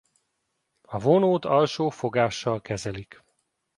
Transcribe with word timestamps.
A 0.81 0.99
vonót 0.99 1.45
alsó 1.45 1.89
fogással 1.89 2.61
kezelik. 2.61 3.23